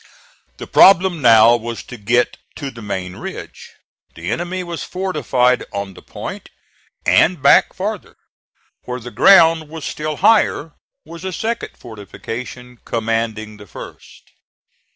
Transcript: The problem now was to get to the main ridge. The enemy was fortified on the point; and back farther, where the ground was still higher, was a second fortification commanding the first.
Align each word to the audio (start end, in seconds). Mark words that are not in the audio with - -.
The 0.57 0.65
problem 0.65 1.21
now 1.21 1.55
was 1.55 1.83
to 1.83 1.95
get 1.95 2.37
to 2.55 2.71
the 2.71 2.81
main 2.81 3.17
ridge. 3.17 3.69
The 4.15 4.31
enemy 4.31 4.63
was 4.63 4.83
fortified 4.83 5.63
on 5.71 5.93
the 5.93 6.01
point; 6.01 6.49
and 7.05 7.39
back 7.39 7.71
farther, 7.71 8.15
where 8.85 8.99
the 8.99 9.11
ground 9.11 9.69
was 9.69 9.85
still 9.85 10.15
higher, 10.15 10.71
was 11.05 11.23
a 11.23 11.31
second 11.31 11.77
fortification 11.77 12.79
commanding 12.83 13.57
the 13.57 13.67
first. 13.67 14.31